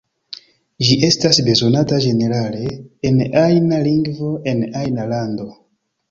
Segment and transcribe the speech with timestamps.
[0.85, 2.61] Ĝi estas bezonata ĝenerale,
[3.09, 5.47] en ajna lingvo, en ajna lando.